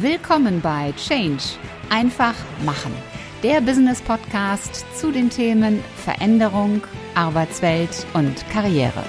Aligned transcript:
Willkommen 0.00 0.60
bei 0.60 0.92
Change. 0.98 1.42
Einfach 1.88 2.34
machen. 2.66 2.92
Der 3.42 3.62
Business 3.62 4.02
Podcast 4.02 4.84
zu 4.94 5.10
den 5.10 5.30
Themen 5.30 5.82
Veränderung, 6.04 6.82
Arbeitswelt 7.14 8.06
und 8.12 8.46
Karriere. 8.50 9.02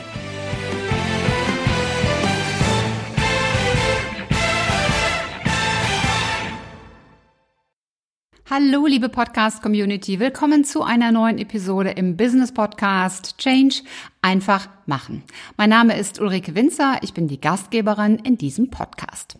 Hallo, 8.50 8.86
liebe 8.86 9.10
Podcast-Community. 9.10 10.22
Willkommen 10.22 10.64
zu 10.64 10.84
einer 10.84 11.12
neuen 11.12 11.38
Episode 11.38 11.90
im 11.90 12.16
Business 12.16 12.54
Podcast 12.54 13.38
Change 13.38 13.82
einfach 14.22 14.70
machen. 14.86 15.24
Mein 15.58 15.70
Name 15.70 16.00
ist 16.00 16.22
Ulrike 16.22 16.56
Winzer. 16.56 17.00
Ich 17.02 17.14
bin 17.14 17.28
die 17.28 17.42
Gastgeberin 17.42 18.20
in 18.20 18.38
diesem 18.38 18.70
Podcast. 18.70 19.38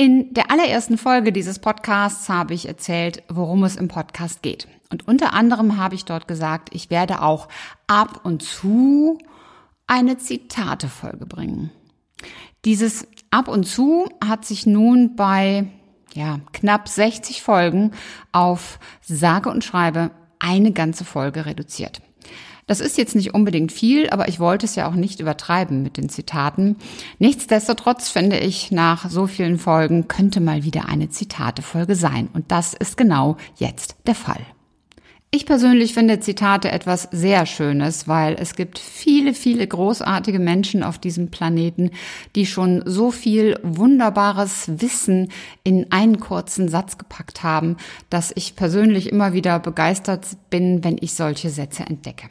In 0.00 0.32
der 0.32 0.52
allerersten 0.52 0.96
Folge 0.96 1.32
dieses 1.32 1.58
Podcasts 1.58 2.28
habe 2.28 2.54
ich 2.54 2.68
erzählt, 2.68 3.24
worum 3.28 3.64
es 3.64 3.74
im 3.74 3.88
Podcast 3.88 4.42
geht. 4.42 4.68
Und 4.92 5.08
unter 5.08 5.34
anderem 5.34 5.76
habe 5.76 5.96
ich 5.96 6.04
dort 6.04 6.28
gesagt, 6.28 6.68
ich 6.72 6.88
werde 6.88 7.20
auch 7.20 7.48
ab 7.88 8.20
und 8.22 8.44
zu 8.44 9.18
eine 9.88 10.16
Zitatefolge 10.16 11.26
bringen. 11.26 11.72
Dieses 12.64 13.08
ab 13.32 13.48
und 13.48 13.64
zu 13.64 14.08
hat 14.24 14.44
sich 14.44 14.66
nun 14.66 15.16
bei 15.16 15.66
ja, 16.14 16.38
knapp 16.52 16.88
60 16.88 17.42
Folgen 17.42 17.90
auf 18.30 18.78
sage 19.02 19.50
und 19.50 19.64
schreibe 19.64 20.12
eine 20.38 20.70
ganze 20.70 21.04
Folge 21.04 21.44
reduziert. 21.44 22.02
Das 22.68 22.80
ist 22.80 22.98
jetzt 22.98 23.16
nicht 23.16 23.34
unbedingt 23.34 23.72
viel, 23.72 24.10
aber 24.10 24.28
ich 24.28 24.38
wollte 24.38 24.66
es 24.66 24.76
ja 24.76 24.88
auch 24.88 24.94
nicht 24.94 25.20
übertreiben 25.20 25.82
mit 25.82 25.96
den 25.96 26.08
Zitaten. 26.08 26.76
Nichtsdestotrotz 27.18 28.10
finde 28.10 28.38
ich, 28.38 28.70
nach 28.70 29.10
so 29.10 29.26
vielen 29.26 29.58
Folgen 29.58 30.06
könnte 30.06 30.40
mal 30.40 30.62
wieder 30.62 30.86
eine 30.86 31.08
Zitatefolge 31.08 31.96
sein. 31.96 32.28
Und 32.34 32.52
das 32.52 32.74
ist 32.74 32.96
genau 32.96 33.38
jetzt 33.56 33.96
der 34.06 34.14
Fall. 34.14 34.40
Ich 35.30 35.44
persönlich 35.44 35.92
finde 35.92 36.20
Zitate 36.20 36.70
etwas 36.70 37.08
sehr 37.10 37.44
Schönes, 37.44 38.08
weil 38.08 38.36
es 38.38 38.54
gibt 38.54 38.78
viele, 38.78 39.34
viele 39.34 39.66
großartige 39.66 40.38
Menschen 40.38 40.82
auf 40.82 40.98
diesem 40.98 41.30
Planeten, 41.30 41.90
die 42.34 42.46
schon 42.46 42.82
so 42.86 43.10
viel 43.10 43.58
wunderbares 43.62 44.80
Wissen 44.80 45.30
in 45.64 45.92
einen 45.92 46.18
kurzen 46.18 46.68
Satz 46.68 46.96
gepackt 46.96 47.42
haben, 47.42 47.76
dass 48.08 48.32
ich 48.34 48.56
persönlich 48.56 49.12
immer 49.12 49.34
wieder 49.34 49.58
begeistert 49.58 50.26
bin, 50.48 50.82
wenn 50.82 50.96
ich 50.98 51.12
solche 51.12 51.50
Sätze 51.50 51.82
entdecke. 51.82 52.28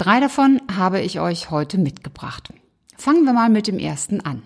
Drei 0.00 0.18
davon 0.18 0.62
habe 0.74 1.02
ich 1.02 1.20
euch 1.20 1.50
heute 1.50 1.76
mitgebracht. 1.76 2.54
Fangen 2.96 3.24
wir 3.24 3.34
mal 3.34 3.50
mit 3.50 3.66
dem 3.66 3.78
ersten 3.78 4.22
an. 4.22 4.44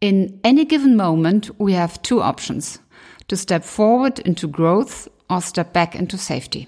In 0.00 0.40
any 0.44 0.64
given 0.64 0.96
moment, 0.96 1.54
we 1.58 1.80
have 1.80 2.02
two 2.02 2.20
options. 2.20 2.80
To 3.28 3.36
step 3.36 3.62
forward 3.62 4.18
into 4.18 4.48
growth 4.48 5.08
or 5.28 5.40
step 5.40 5.72
back 5.72 5.94
into 5.94 6.16
safety. 6.16 6.66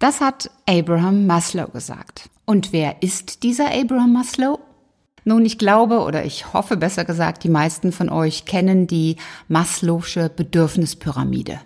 Das 0.00 0.20
hat 0.20 0.50
Abraham 0.66 1.24
Maslow 1.28 1.68
gesagt. 1.68 2.30
Und 2.46 2.72
wer 2.72 3.00
ist 3.00 3.44
dieser 3.44 3.70
Abraham 3.70 4.14
Maslow? 4.14 4.58
Nun, 5.24 5.46
ich 5.46 5.56
glaube 5.56 6.00
oder 6.00 6.24
ich 6.24 6.52
hoffe 6.52 6.76
besser 6.76 7.04
gesagt, 7.04 7.44
die 7.44 7.48
meisten 7.48 7.92
von 7.92 8.08
euch 8.08 8.44
kennen 8.44 8.88
die 8.88 9.18
Maslow'sche 9.48 10.30
Bedürfnispyramide. 10.30 11.60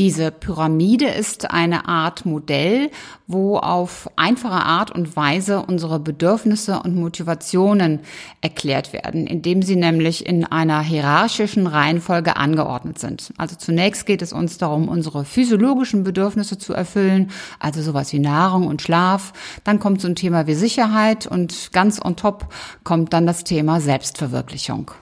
Diese 0.00 0.30
Pyramide 0.30 1.08
ist 1.08 1.50
eine 1.50 1.86
Art 1.86 2.24
Modell, 2.24 2.90
wo 3.26 3.58
auf 3.58 4.08
einfache 4.16 4.64
Art 4.64 4.90
und 4.90 5.14
Weise 5.14 5.60
unsere 5.60 6.00
Bedürfnisse 6.00 6.80
und 6.82 6.96
Motivationen 6.96 8.00
erklärt 8.40 8.94
werden, 8.94 9.26
indem 9.26 9.60
sie 9.60 9.76
nämlich 9.76 10.24
in 10.24 10.46
einer 10.46 10.80
hierarchischen 10.80 11.66
Reihenfolge 11.66 12.38
angeordnet 12.38 12.98
sind. 12.98 13.34
Also 13.36 13.56
zunächst 13.56 14.06
geht 14.06 14.22
es 14.22 14.32
uns 14.32 14.56
darum, 14.56 14.88
unsere 14.88 15.26
physiologischen 15.26 16.02
Bedürfnisse 16.02 16.56
zu 16.56 16.72
erfüllen, 16.72 17.30
also 17.58 17.82
sowas 17.82 18.10
wie 18.14 18.20
Nahrung 18.20 18.68
und 18.68 18.80
Schlaf. 18.80 19.34
Dann 19.64 19.80
kommt 19.80 20.00
so 20.00 20.08
ein 20.08 20.16
Thema 20.16 20.46
wie 20.46 20.54
Sicherheit 20.54 21.26
und 21.26 21.72
ganz 21.72 22.02
on 22.02 22.16
top 22.16 22.46
kommt 22.84 23.12
dann 23.12 23.26
das 23.26 23.44
Thema 23.44 23.82
Selbstverwirklichung. 23.82 24.92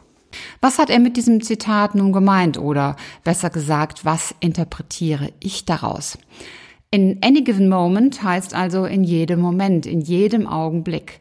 Was 0.60 0.78
hat 0.78 0.90
er 0.90 0.98
mit 0.98 1.16
diesem 1.16 1.40
Zitat 1.42 1.94
nun 1.94 2.12
gemeint 2.12 2.58
oder 2.58 2.96
besser 3.24 3.50
gesagt, 3.50 4.04
was 4.04 4.34
interpretiere 4.40 5.30
ich 5.40 5.64
daraus? 5.64 6.18
In 6.90 7.18
any 7.22 7.42
given 7.42 7.68
moment 7.68 8.22
heißt 8.22 8.54
also 8.54 8.84
in 8.84 9.04
jedem 9.04 9.40
Moment, 9.40 9.84
in 9.84 10.00
jedem 10.00 10.46
Augenblick. 10.46 11.20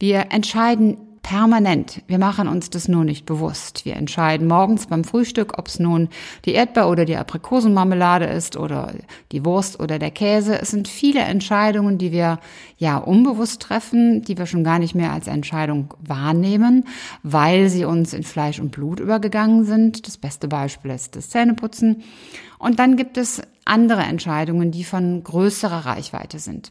Wir 0.00 0.26
entscheiden 0.30 0.96
permanent. 1.24 2.02
Wir 2.06 2.18
machen 2.18 2.46
uns 2.46 2.70
das 2.70 2.86
nur 2.86 3.02
nicht 3.02 3.24
bewusst. 3.24 3.84
Wir 3.86 3.96
entscheiden 3.96 4.46
morgens 4.46 4.86
beim 4.86 5.04
Frühstück, 5.04 5.58
ob 5.58 5.66
es 5.68 5.80
nun 5.80 6.10
die 6.44 6.54
Erdbeer- 6.54 6.88
oder 6.88 7.06
die 7.06 7.16
Aprikosenmarmelade 7.16 8.26
ist 8.26 8.56
oder 8.56 8.92
die 9.32 9.44
Wurst 9.44 9.80
oder 9.80 9.98
der 9.98 10.10
Käse. 10.10 10.60
Es 10.60 10.70
sind 10.70 10.86
viele 10.86 11.20
Entscheidungen, 11.20 11.96
die 11.96 12.12
wir 12.12 12.38
ja 12.76 12.98
unbewusst 12.98 13.62
treffen, 13.62 14.22
die 14.22 14.36
wir 14.36 14.44
schon 14.44 14.64
gar 14.64 14.78
nicht 14.78 14.94
mehr 14.94 15.12
als 15.12 15.26
Entscheidung 15.26 15.94
wahrnehmen, 15.98 16.84
weil 17.22 17.70
sie 17.70 17.86
uns 17.86 18.12
in 18.12 18.22
Fleisch 18.22 18.60
und 18.60 18.70
Blut 18.70 19.00
übergegangen 19.00 19.64
sind. 19.64 20.06
Das 20.06 20.18
beste 20.18 20.46
Beispiel 20.46 20.90
ist 20.90 21.16
das 21.16 21.30
Zähneputzen. 21.30 22.02
Und 22.58 22.78
dann 22.78 22.96
gibt 22.96 23.16
es 23.16 23.40
andere 23.64 24.02
Entscheidungen, 24.02 24.70
die 24.70 24.84
von 24.84 25.24
größerer 25.24 25.86
Reichweite 25.86 26.38
sind. 26.38 26.70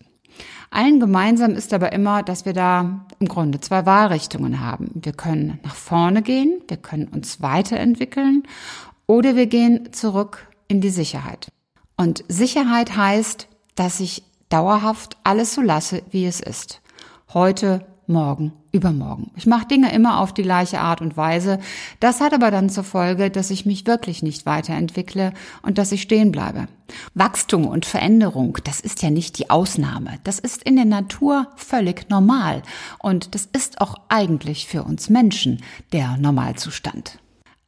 Allen 0.69 0.99
gemeinsam 0.99 1.51
ist 1.51 1.73
aber 1.73 1.91
immer, 1.91 2.23
dass 2.23 2.45
wir 2.45 2.53
da 2.53 3.05
im 3.19 3.27
Grunde 3.27 3.59
zwei 3.59 3.85
Wahlrichtungen 3.85 4.59
haben. 4.59 4.89
Wir 4.95 5.13
können 5.13 5.59
nach 5.63 5.75
vorne 5.75 6.21
gehen, 6.23 6.61
wir 6.67 6.77
können 6.77 7.07
uns 7.07 7.41
weiterentwickeln 7.41 8.43
oder 9.05 9.35
wir 9.35 9.45
gehen 9.45 9.93
zurück 9.93 10.47
in 10.67 10.81
die 10.81 10.89
Sicherheit. 10.89 11.51
Und 11.95 12.23
Sicherheit 12.27 12.97
heißt, 12.97 13.47
dass 13.75 13.99
ich 13.99 14.23
dauerhaft 14.49 15.17
alles 15.23 15.53
so 15.53 15.61
lasse, 15.61 16.01
wie 16.09 16.25
es 16.25 16.39
ist. 16.39 16.81
Heute 17.33 17.85
morgen, 18.07 18.53
übermorgen. 18.73 19.29
Ich 19.35 19.45
mache 19.45 19.67
Dinge 19.67 19.94
immer 19.94 20.19
auf 20.19 20.34
die 20.34 20.41
gleiche 20.41 20.79
Art 20.79 21.00
und 21.00 21.16
Weise. 21.16 21.59
Das 22.00 22.19
hat 22.19 22.34
aber 22.34 22.50
dann 22.50 22.69
zur 22.69 22.84
Folge, 22.84 23.29
dass 23.29 23.51
ich 23.51 23.67
mich 23.67 23.85
wirklich 23.85 24.23
nicht 24.23 24.47
weiterentwickle 24.47 25.31
und 25.61 25.78
dass 25.78 25.91
ich 25.91 26.01
stehen 26.01 26.31
bleibe. 26.31 26.67
Wachstum 27.13 27.67
und 27.67 27.85
Veränderung, 27.85 28.57
das 28.63 28.79
ist 28.79 29.03
ja 29.03 29.11
nicht 29.11 29.38
die 29.38 29.51
Ausnahme. 29.51 30.17
Das 30.23 30.39
ist 30.39 30.63
in 30.63 30.75
der 30.75 30.85
Natur 30.85 31.47
völlig 31.56 32.09
normal. 32.09 32.63
Und 32.97 33.35
das 33.35 33.47
ist 33.53 33.79
auch 33.79 33.95
eigentlich 34.09 34.67
für 34.67 34.84
uns 34.84 35.09
Menschen 35.09 35.61
der 35.91 36.17
Normalzustand. 36.17 37.19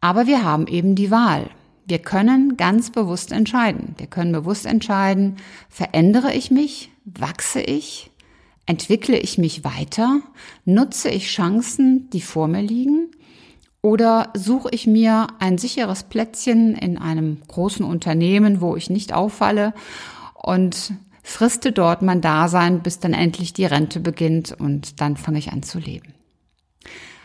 Aber 0.02 0.26
wir 0.26 0.44
haben 0.44 0.66
eben 0.66 0.96
die 0.96 1.12
Wahl. 1.12 1.52
Wir 1.88 2.00
können 2.00 2.58
ganz 2.58 2.90
bewusst 2.90 3.32
entscheiden. 3.32 3.94
Wir 3.98 4.08
können 4.08 4.32
bewusst 4.32 4.66
entscheiden, 4.66 5.38
verändere 5.70 6.34
ich 6.34 6.50
mich, 6.50 6.90
wachse 7.06 7.62
ich, 7.62 8.10
Entwickle 8.66 9.18
ich 9.20 9.38
mich 9.38 9.64
weiter? 9.64 10.22
Nutze 10.66 11.10
ich 11.10 11.28
Chancen, 11.28 12.10
die 12.10 12.22
vor 12.22 12.48
mir 12.48 12.62
liegen? 12.62 13.12
Oder 13.82 14.32
suche 14.34 14.70
ich 14.72 14.88
mir 14.88 15.28
ein 15.40 15.60
sicheres 15.60 16.04
Plätzchen 16.04 16.74
in 16.74 16.98
einem 16.98 17.42
großen 17.48 17.86
Unternehmen, 17.86 18.60
wo 18.60 18.76
ich 18.76 18.90
nicht 18.90 19.14
auffalle 19.14 19.76
und 20.34 20.94
friste 21.22 21.72
dort 21.72 22.02
mein 22.02 22.22
Dasein, 22.22 22.82
bis 22.82 23.00
dann 23.00 23.14
endlich 23.14 23.54
die 23.54 23.66
Rente 23.66 24.00
beginnt 24.00 24.52
und 24.60 25.02
dann 25.02 25.18
fange 25.18 25.38
ich 25.38 25.52
an 25.52 25.62
zu 25.62 25.78
leben. 25.78 26.16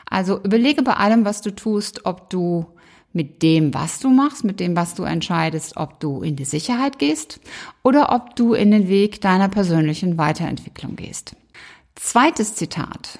Also 0.06 0.42
überlege 0.42 0.82
bei 0.82 0.94
allem, 0.94 1.24
was 1.24 1.40
du 1.40 1.54
tust, 1.54 2.04
ob 2.04 2.28
du 2.28 2.66
mit 3.12 3.42
dem, 3.42 3.74
was 3.74 3.98
du 3.98 4.08
machst, 4.08 4.44
mit 4.44 4.60
dem, 4.60 4.76
was 4.76 4.94
du 4.94 5.02
entscheidest, 5.02 5.76
ob 5.76 6.00
du 6.00 6.22
in 6.22 6.36
die 6.36 6.44
Sicherheit 6.44 6.98
gehst 6.98 7.40
oder 7.82 8.12
ob 8.12 8.36
du 8.36 8.54
in 8.54 8.70
den 8.70 8.88
Weg 8.88 9.20
deiner 9.20 9.48
persönlichen 9.48 10.18
Weiterentwicklung 10.18 10.96
gehst. 10.96 11.34
Zweites 11.94 12.54
Zitat. 12.54 13.18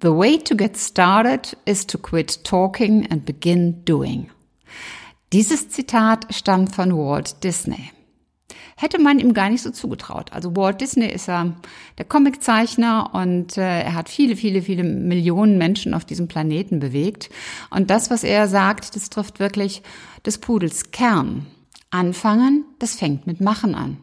The 0.00 0.10
way 0.10 0.38
to 0.38 0.54
get 0.54 0.76
started 0.76 1.56
is 1.64 1.86
to 1.88 1.98
quit 1.98 2.44
talking 2.44 3.10
and 3.10 3.24
begin 3.24 3.84
doing. 3.84 4.30
Dieses 5.32 5.68
Zitat 5.70 6.32
stammt 6.32 6.74
von 6.74 6.96
Walt 6.96 7.42
Disney 7.42 7.90
hätte 8.76 9.00
man 9.00 9.18
ihm 9.18 9.34
gar 9.34 9.50
nicht 9.50 9.62
so 9.62 9.70
zugetraut. 9.70 10.32
Also 10.32 10.56
Walt 10.56 10.80
Disney 10.80 11.06
ist 11.06 11.28
ja 11.28 11.52
der 11.98 12.04
Comiczeichner 12.04 13.10
und 13.12 13.56
äh, 13.56 13.82
er 13.82 13.94
hat 13.94 14.08
viele, 14.08 14.36
viele, 14.36 14.62
viele 14.62 14.84
Millionen 14.84 15.58
Menschen 15.58 15.94
auf 15.94 16.04
diesem 16.04 16.28
Planeten 16.28 16.80
bewegt. 16.80 17.30
Und 17.70 17.90
das, 17.90 18.10
was 18.10 18.24
er 18.24 18.48
sagt, 18.48 18.96
das 18.96 19.10
trifft 19.10 19.40
wirklich 19.40 19.82
des 20.24 20.38
Pudels 20.38 20.90
Kern. 20.90 21.46
Anfangen, 21.90 22.64
das 22.78 22.94
fängt 22.94 23.26
mit 23.26 23.40
Machen 23.40 23.74
an. 23.74 23.98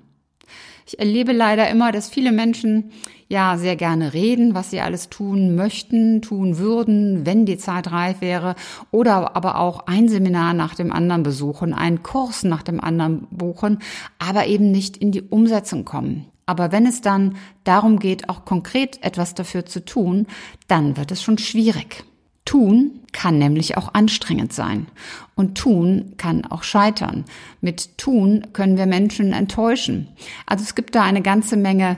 Ich 0.91 0.97
erlebe 0.97 1.33
leider 1.33 1.69
immer, 1.69 1.91
dass 1.91 2.09
viele 2.09 2.31
Menschen 2.31 2.89
ja 3.27 3.59
sehr 3.59 3.75
gerne 3.75 4.15
reden, 4.15 4.55
was 4.55 4.71
sie 4.71 4.81
alles 4.81 5.07
tun 5.07 5.53
möchten, 5.53 6.23
tun 6.23 6.57
würden, 6.57 7.27
wenn 7.27 7.45
die 7.45 7.59
Zeit 7.59 7.91
reif 7.91 8.21
wäre, 8.21 8.55
oder 8.89 9.35
aber 9.35 9.59
auch 9.59 9.85
ein 9.85 10.09
Seminar 10.09 10.55
nach 10.55 10.73
dem 10.73 10.91
anderen 10.91 11.21
besuchen, 11.21 11.75
einen 11.75 12.01
Kurs 12.01 12.43
nach 12.43 12.63
dem 12.63 12.79
anderen 12.79 13.27
buchen, 13.29 13.77
aber 14.17 14.47
eben 14.47 14.71
nicht 14.71 14.97
in 14.97 15.11
die 15.11 15.21
Umsetzung 15.21 15.85
kommen. 15.85 16.25
Aber 16.47 16.71
wenn 16.71 16.87
es 16.87 17.01
dann 17.01 17.35
darum 17.65 17.99
geht, 17.99 18.27
auch 18.27 18.43
konkret 18.43 19.03
etwas 19.03 19.35
dafür 19.35 19.67
zu 19.67 19.85
tun, 19.85 20.25
dann 20.67 20.97
wird 20.97 21.11
es 21.11 21.21
schon 21.21 21.37
schwierig. 21.37 22.03
Tun 22.49 23.01
kann 23.11 23.37
nämlich 23.37 23.77
auch 23.77 23.93
anstrengend 23.93 24.53
sein. 24.53 24.87
Und 25.35 25.55
tun 25.55 26.13
kann 26.17 26.45
auch 26.45 26.63
scheitern. 26.63 27.25
Mit 27.61 27.99
tun 27.99 28.47
können 28.53 28.75
wir 28.75 28.87
Menschen 28.87 29.33
enttäuschen. 29.33 30.07
Also 30.47 30.63
es 30.63 30.73
gibt 30.73 30.95
da 30.95 31.03
eine 31.03 31.21
ganze 31.21 31.57
Menge 31.57 31.97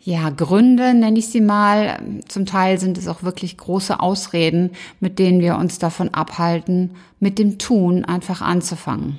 ja, 0.00 0.30
Gründe, 0.30 0.94
nenne 0.94 1.18
ich 1.18 1.28
sie 1.28 1.42
mal. 1.42 2.00
Zum 2.28 2.46
Teil 2.46 2.80
sind 2.80 2.96
es 2.96 3.08
auch 3.08 3.24
wirklich 3.24 3.58
große 3.58 4.00
Ausreden, 4.00 4.70
mit 5.00 5.18
denen 5.18 5.42
wir 5.42 5.56
uns 5.56 5.78
davon 5.78 6.14
abhalten, 6.14 6.92
mit 7.18 7.38
dem 7.38 7.58
Tun 7.58 8.06
einfach 8.06 8.40
anzufangen. 8.40 9.18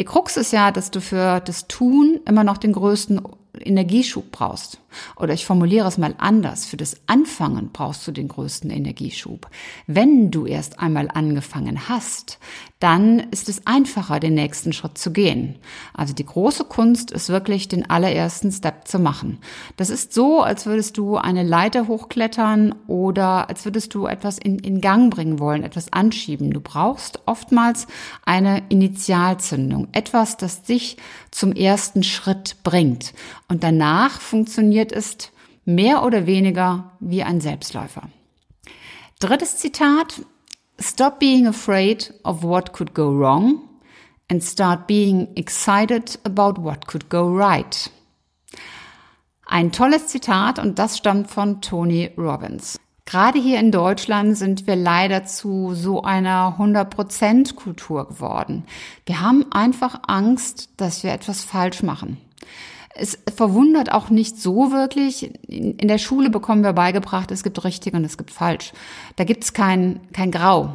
Die 0.00 0.04
Krux 0.04 0.36
ist 0.36 0.52
ja, 0.52 0.72
dass 0.72 0.90
du 0.90 1.00
für 1.00 1.38
das 1.38 1.68
Tun 1.68 2.18
immer 2.26 2.42
noch 2.42 2.58
den 2.58 2.72
größten 2.72 3.22
Energieschub 3.60 4.32
brauchst. 4.32 4.80
Oder 5.16 5.34
ich 5.34 5.46
formuliere 5.46 5.88
es 5.88 5.98
mal 5.98 6.14
anders. 6.18 6.66
Für 6.66 6.76
das 6.76 6.96
Anfangen 7.06 7.70
brauchst 7.72 8.06
du 8.06 8.12
den 8.12 8.28
größten 8.28 8.70
Energieschub. 8.70 9.48
Wenn 9.86 10.30
du 10.30 10.46
erst 10.46 10.80
einmal 10.80 11.08
angefangen 11.12 11.88
hast, 11.88 12.38
dann 12.80 13.20
ist 13.30 13.50
es 13.50 13.66
einfacher, 13.66 14.20
den 14.20 14.32
nächsten 14.32 14.72
Schritt 14.72 14.96
zu 14.96 15.12
gehen. 15.12 15.56
Also 15.92 16.14
die 16.14 16.24
große 16.24 16.64
Kunst 16.64 17.10
ist 17.10 17.28
wirklich, 17.28 17.68
den 17.68 17.90
allerersten 17.90 18.50
Step 18.50 18.88
zu 18.88 18.98
machen. 18.98 19.38
Das 19.76 19.90
ist 19.90 20.14
so, 20.14 20.40
als 20.40 20.64
würdest 20.64 20.96
du 20.96 21.18
eine 21.18 21.42
Leiter 21.42 21.88
hochklettern 21.88 22.74
oder 22.86 23.50
als 23.50 23.66
würdest 23.66 23.92
du 23.92 24.06
etwas 24.06 24.38
in, 24.38 24.58
in 24.58 24.80
Gang 24.80 25.12
bringen 25.12 25.38
wollen, 25.38 25.62
etwas 25.62 25.92
anschieben. 25.92 26.52
Du 26.52 26.60
brauchst 26.60 27.20
oftmals 27.26 27.86
eine 28.24 28.62
Initialzündung, 28.70 29.88
etwas, 29.92 30.38
das 30.38 30.62
dich 30.62 30.96
zum 31.30 31.52
ersten 31.52 32.02
Schritt 32.02 32.56
bringt. 32.62 33.12
Und 33.48 33.62
danach 33.62 34.22
funktioniert 34.22 34.79
es 34.88 35.32
mehr 35.64 36.02
oder 36.04 36.26
weniger 36.26 36.92
wie 37.00 37.22
ein 37.22 37.40
Selbstläufer. 37.40 38.08
Drittes 39.18 39.58
Zitat. 39.58 40.22
Stop 40.80 41.18
being 41.18 41.46
afraid 41.46 42.14
of 42.24 42.42
what 42.42 42.72
could 42.72 42.94
go 42.94 43.10
wrong 43.10 43.60
and 44.30 44.42
start 44.42 44.86
being 44.86 45.28
excited 45.36 46.18
about 46.24 46.62
what 46.62 46.86
could 46.86 47.10
go 47.10 47.28
right. 47.28 47.90
Ein 49.46 49.72
tolles 49.72 50.06
Zitat 50.06 50.58
und 50.58 50.78
das 50.78 50.96
stammt 50.96 51.28
von 51.28 51.60
Tony 51.60 52.10
Robbins. 52.16 52.78
Gerade 53.04 53.40
hier 53.40 53.58
in 53.58 53.72
Deutschland 53.72 54.38
sind 54.38 54.68
wir 54.68 54.76
leider 54.76 55.24
zu 55.24 55.74
so 55.74 56.02
einer 56.02 56.56
100% 56.58 57.56
Kultur 57.56 58.06
geworden. 58.06 58.64
Wir 59.04 59.20
haben 59.20 59.50
einfach 59.50 60.02
Angst, 60.06 60.68
dass 60.76 61.02
wir 61.02 61.12
etwas 61.12 61.42
falsch 61.42 61.82
machen. 61.82 62.18
Es 62.94 63.18
verwundert 63.34 63.92
auch 63.92 64.10
nicht 64.10 64.38
so 64.38 64.72
wirklich. 64.72 65.30
In 65.48 65.88
der 65.88 65.98
Schule 65.98 66.28
bekommen 66.28 66.64
wir 66.64 66.72
beigebracht, 66.72 67.30
es 67.30 67.42
gibt 67.42 67.62
richtig 67.64 67.94
und 67.94 68.04
es 68.04 68.18
gibt 68.18 68.30
falsch. 68.30 68.72
Da 69.16 69.24
gibt 69.24 69.44
es 69.44 69.52
kein, 69.52 70.00
kein 70.12 70.30
Grau. 70.30 70.74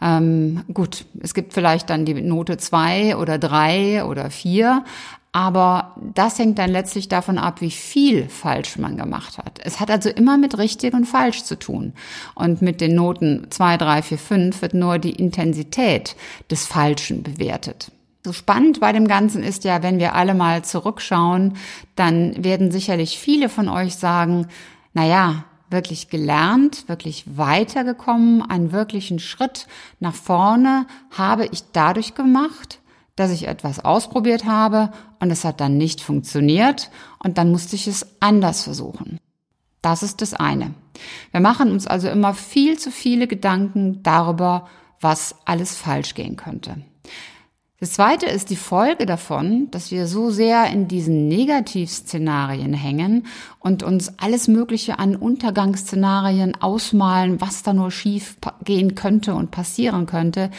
Ähm, 0.00 0.62
gut, 0.72 1.04
es 1.20 1.34
gibt 1.34 1.52
vielleicht 1.52 1.90
dann 1.90 2.04
die 2.04 2.14
Note 2.14 2.56
zwei 2.56 3.16
oder 3.16 3.38
drei 3.38 4.04
oder 4.04 4.30
vier, 4.30 4.84
aber 5.32 5.94
das 6.14 6.38
hängt 6.38 6.58
dann 6.58 6.70
letztlich 6.70 7.08
davon 7.08 7.38
ab, 7.38 7.60
wie 7.60 7.70
viel 7.70 8.28
falsch 8.28 8.78
man 8.78 8.96
gemacht 8.96 9.38
hat. 9.38 9.60
Es 9.62 9.78
hat 9.78 9.90
also 9.90 10.08
immer 10.08 10.38
mit 10.38 10.56
richtig 10.56 10.94
und 10.94 11.04
falsch 11.04 11.44
zu 11.44 11.58
tun. 11.58 11.92
Und 12.34 12.62
mit 12.62 12.80
den 12.80 12.94
Noten 12.94 13.46
zwei, 13.50 13.76
drei, 13.76 14.02
vier, 14.02 14.18
fünf 14.18 14.62
wird 14.62 14.74
nur 14.74 14.98
die 14.98 15.12
Intensität 15.12 16.16
des 16.50 16.66
Falschen 16.66 17.22
bewertet. 17.22 17.90
So 18.24 18.32
spannend 18.32 18.80
bei 18.80 18.92
dem 18.92 19.06
Ganzen 19.06 19.42
ist 19.42 19.64
ja, 19.64 19.82
wenn 19.82 19.98
wir 19.98 20.14
alle 20.14 20.34
mal 20.34 20.64
zurückschauen, 20.64 21.56
dann 21.94 22.42
werden 22.42 22.70
sicherlich 22.72 23.18
viele 23.18 23.48
von 23.48 23.68
euch 23.68 23.94
sagen, 23.94 24.48
na 24.92 25.06
ja, 25.06 25.44
wirklich 25.70 26.08
gelernt, 26.08 26.88
wirklich 26.88 27.24
weitergekommen, 27.36 28.42
einen 28.48 28.72
wirklichen 28.72 29.18
Schritt 29.18 29.66
nach 30.00 30.14
vorne 30.14 30.86
habe 31.16 31.46
ich 31.46 31.62
dadurch 31.72 32.14
gemacht, 32.14 32.80
dass 33.16 33.30
ich 33.30 33.46
etwas 33.46 33.84
ausprobiert 33.84 34.44
habe 34.44 34.90
und 35.20 35.30
es 35.30 35.44
hat 35.44 35.60
dann 35.60 35.76
nicht 35.76 36.00
funktioniert 36.00 36.90
und 37.22 37.38
dann 37.38 37.50
musste 37.50 37.76
ich 37.76 37.86
es 37.86 38.06
anders 38.20 38.62
versuchen. 38.62 39.18
Das 39.82 40.02
ist 40.02 40.22
das 40.22 40.34
eine. 40.34 40.74
Wir 41.30 41.40
machen 41.40 41.70
uns 41.70 41.86
also 41.86 42.08
immer 42.08 42.34
viel 42.34 42.78
zu 42.78 42.90
viele 42.90 43.26
Gedanken 43.26 44.02
darüber, 44.02 44.68
was 45.00 45.36
alles 45.44 45.76
falsch 45.76 46.14
gehen 46.14 46.36
könnte. 46.36 46.82
Das 47.80 47.92
zweite 47.92 48.26
ist 48.26 48.50
die 48.50 48.56
Folge 48.56 49.06
davon, 49.06 49.70
dass 49.70 49.92
wir 49.92 50.08
so 50.08 50.30
sehr 50.30 50.66
in 50.66 50.88
diesen 50.88 51.28
Negativszenarien 51.28 52.74
hängen 52.74 53.26
und 53.60 53.84
uns 53.84 54.18
alles 54.18 54.48
Mögliche 54.48 54.98
an 54.98 55.14
Untergangsszenarien 55.14 56.60
ausmalen, 56.60 57.40
was 57.40 57.62
da 57.62 57.72
nur 57.72 57.92
schief 57.92 58.36
gehen 58.64 58.96
könnte 58.96 59.36
und 59.36 59.52
passieren 59.52 60.06
könnte. 60.06 60.50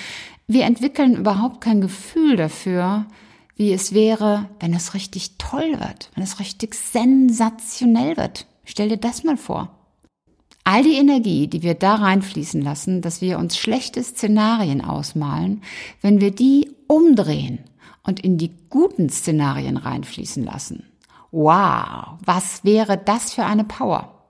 Wir 0.47 0.63
entwickeln 0.63 1.17
überhaupt 1.17 1.59
kein 1.59 1.81
Gefühl 1.81 2.37
dafür, 2.37 3.05
wie 3.57 3.73
es 3.73 3.93
wäre, 3.93 4.49
wenn 4.61 4.73
es 4.73 4.93
richtig 4.93 5.37
toll 5.37 5.77
wird, 5.77 6.11
wenn 6.15 6.23
es 6.23 6.39
richtig 6.39 6.73
sensationell 6.73 8.15
wird. 8.15 8.47
Stell 8.63 8.87
dir 8.87 8.97
das 8.97 9.25
mal 9.25 9.35
vor. 9.35 9.75
All 10.63 10.83
die 10.83 10.95
Energie, 10.95 11.47
die 11.47 11.63
wir 11.63 11.73
da 11.73 11.95
reinfließen 11.95 12.61
lassen, 12.61 13.01
dass 13.01 13.19
wir 13.19 13.39
uns 13.39 13.57
schlechte 13.57 14.01
Szenarien 14.01 14.81
ausmalen, 14.81 15.63
wenn 16.01 16.21
wir 16.21 16.31
die 16.31 16.69
umdrehen 16.89 17.59
und 18.03 18.19
in 18.19 18.37
die 18.37 18.51
guten 18.69 19.09
Szenarien 19.09 19.77
reinfließen 19.77 20.43
lassen. 20.43 20.83
Wow, 21.31 22.17
was 22.25 22.63
wäre 22.63 22.97
das 22.97 23.31
für 23.31 23.45
eine 23.45 23.63
Power? 23.63 24.25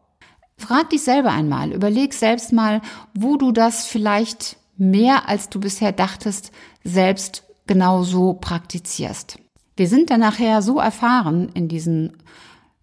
Frag 0.57 0.89
dich 0.89 1.01
selber 1.01 1.31
einmal, 1.31 1.71
überleg 1.71 2.13
selbst 2.13 2.51
mal, 2.51 2.81
wo 3.13 3.37
du 3.37 3.53
das 3.53 3.85
vielleicht 3.85 4.57
mehr 4.77 5.29
als 5.29 5.49
du 5.49 5.61
bisher 5.61 5.93
dachtest, 5.93 6.51
selbst 6.83 7.43
genau 7.65 8.03
so 8.03 8.33
praktizierst. 8.33 9.39
Wir 9.77 9.87
sind 9.87 10.09
dann 10.09 10.19
nachher 10.19 10.61
so 10.61 10.79
erfahren 10.79 11.49
in 11.53 11.69
diesen 11.69 12.17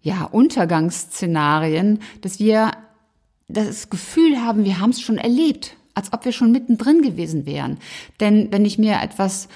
ja, 0.01 0.23
Untergangsszenarien, 0.23 1.99
dass 2.21 2.39
wir 2.39 2.71
das 3.47 3.91
Gefühl 3.91 4.41
haben, 4.41 4.63
wir 4.63 4.79
haben 4.79 4.89
es 4.89 5.01
schon 5.01 5.19
erlebt 5.19 5.76
als 5.97 6.13
ob 6.13 6.23
wir 6.23 6.31
schon 6.31 6.51
mittendrin 6.51 7.01
gewesen 7.01 7.45
wären. 7.45 7.79
Denn 8.19 8.51
wenn 8.51 8.65
ich 8.65 8.77
mir 8.77 9.01
etwas 9.01 9.47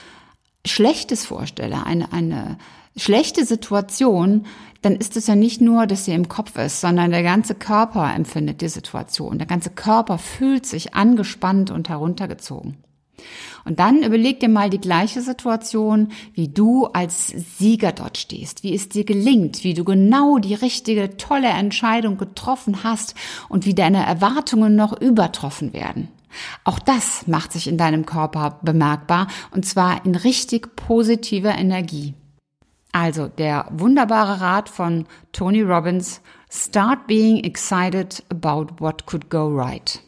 Schlechtes 0.66 1.26
vorstelle, 1.26 1.86
eine, 1.86 2.12
eine 2.12 2.58
schlechte 2.98 3.46
Situation, 3.46 4.46
dann 4.82 4.96
ist 4.96 5.16
es 5.16 5.28
ja 5.28 5.36
nicht 5.36 5.62
nur, 5.62 5.86
dass 5.86 6.06
sie 6.06 6.14
im 6.14 6.28
Kopf 6.28 6.58
ist, 6.58 6.82
sondern 6.82 7.12
der 7.12 7.24
ganze 7.24 7.54
Körper 7.54 8.14
empfindet 8.14 8.62
die 8.62 8.70
Situation. 8.70 9.38
Der 9.38 9.48
ganze 9.48 9.70
Körper 9.70 10.18
fühlt 10.18 10.66
sich 10.66 10.96
angespannt 10.96 11.70
und 11.70 11.90
heruntergezogen. 11.90 12.78
Und 13.64 13.80
dann 13.80 14.02
überleg 14.02 14.40
dir 14.40 14.50
mal 14.50 14.72
die 14.72 14.82
gleiche 14.82 15.22
Situation, 15.22 16.12
wie 16.34 16.48
du 16.48 16.88
als 16.88 17.28
Sieger 17.28 17.92
dort 17.92 18.18
stehst, 18.18 18.64
wie 18.64 18.74
es 18.74 18.90
dir 18.90 19.04
gelingt, 19.04 19.64
wie 19.64 19.76
du 19.76 19.84
genau 19.84 20.40
die 20.40 20.56
richtige, 20.56 21.18
tolle 21.18 21.50
Entscheidung 21.50 22.18
getroffen 22.18 22.84
hast 22.84 23.14
und 23.50 23.68
wie 23.68 23.76
deine 23.76 24.04
Erwartungen 24.04 24.76
noch 24.76 25.00
übertroffen 25.00 25.74
werden. 25.74 26.08
Auch 26.64 26.80
das 26.80 27.28
macht 27.28 27.52
sich 27.52 27.68
in 27.68 27.78
deinem 27.78 28.06
Körper 28.06 28.60
bemerkbar 28.62 29.28
und 29.52 29.66
zwar 29.66 30.06
in 30.06 30.16
richtig 30.16 30.76
positiver 30.76 31.56
Energie. 31.58 32.14
Also 32.92 33.28
der 33.28 33.68
wunderbare 33.72 34.42
Rat 34.42 34.68
von 34.68 35.06
Tony 35.32 35.62
Robbins, 35.62 36.22
Start 36.54 37.08
being 37.08 37.46
excited 37.46 38.22
about 38.30 38.82
what 38.82 39.06
could 39.06 39.30
go 39.30 39.48
right. 39.48 40.02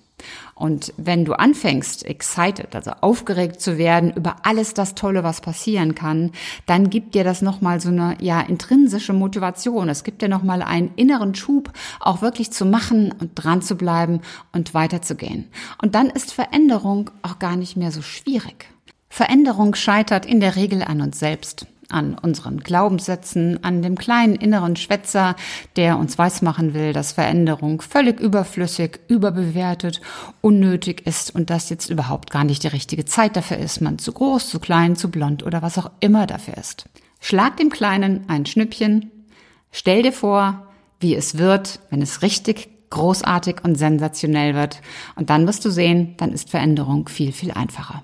Und 0.55 0.93
wenn 0.97 1.25
du 1.25 1.33
anfängst, 1.33 2.05
excited, 2.05 2.75
also 2.75 2.91
aufgeregt 3.01 3.59
zu 3.61 3.77
werden 3.77 4.13
über 4.13 4.37
alles 4.43 4.73
das 4.73 4.95
Tolle, 4.95 5.23
was 5.23 5.41
passieren 5.41 5.95
kann, 5.95 6.31
dann 6.65 6.89
gibt 6.89 7.15
dir 7.15 7.23
das 7.23 7.41
nochmal 7.41 7.79
so 7.79 7.89
eine, 7.89 8.17
ja, 8.21 8.41
intrinsische 8.41 9.13
Motivation. 9.13 9.89
Es 9.89 10.03
gibt 10.03 10.21
dir 10.21 10.29
nochmal 10.29 10.61
einen 10.61 10.93
inneren 10.95 11.35
Schub, 11.35 11.71
auch 11.99 12.21
wirklich 12.21 12.51
zu 12.51 12.65
machen 12.65 13.13
und 13.19 13.31
dran 13.35 13.61
zu 13.61 13.75
bleiben 13.75 14.21
und 14.51 14.73
weiterzugehen. 14.73 15.49
Und 15.81 15.95
dann 15.95 16.09
ist 16.09 16.33
Veränderung 16.33 17.09
auch 17.21 17.39
gar 17.39 17.55
nicht 17.55 17.75
mehr 17.75 17.91
so 17.91 18.01
schwierig. 18.01 18.67
Veränderung 19.09 19.75
scheitert 19.75 20.25
in 20.25 20.39
der 20.39 20.55
Regel 20.55 20.81
an 20.81 21.01
uns 21.01 21.19
selbst 21.19 21.67
an 21.89 22.17
unseren 22.17 22.59
Glaubenssätzen, 22.59 23.63
an 23.63 23.81
dem 23.81 23.97
kleinen 23.97 24.35
inneren 24.35 24.75
Schwätzer, 24.75 25.35
der 25.75 25.97
uns 25.97 26.17
weismachen 26.17 26.73
will, 26.73 26.93
dass 26.93 27.13
Veränderung 27.13 27.81
völlig 27.81 28.19
überflüssig, 28.19 28.99
überbewertet, 29.07 30.01
unnötig 30.41 31.05
ist 31.05 31.33
und 31.33 31.49
dass 31.49 31.69
jetzt 31.69 31.89
überhaupt 31.89 32.31
gar 32.31 32.43
nicht 32.43 32.63
die 32.63 32.67
richtige 32.67 33.05
Zeit 33.05 33.35
dafür 33.35 33.57
ist, 33.57 33.81
man 33.81 33.99
zu 33.99 34.11
groß, 34.11 34.49
zu 34.49 34.59
klein, 34.59 34.95
zu 34.95 35.09
blond 35.09 35.43
oder 35.43 35.61
was 35.61 35.77
auch 35.77 35.91
immer 35.99 36.27
dafür 36.27 36.57
ist. 36.57 36.85
Schlag 37.19 37.57
dem 37.57 37.69
Kleinen 37.69 38.25
ein 38.27 38.45
Schnüppchen, 38.45 39.11
stell 39.71 40.03
dir 40.03 40.13
vor, 40.13 40.67
wie 40.99 41.15
es 41.15 41.37
wird, 41.37 41.79
wenn 41.89 42.01
es 42.01 42.21
richtig 42.21 42.69
großartig 42.89 43.63
und 43.63 43.75
sensationell 43.75 44.53
wird. 44.53 44.81
Und 45.15 45.29
dann 45.29 45.47
wirst 45.47 45.65
du 45.65 45.69
sehen, 45.69 46.13
dann 46.17 46.31
ist 46.31 46.49
Veränderung 46.49 47.09
viel, 47.09 47.31
viel 47.31 47.51
einfacher. 47.51 48.03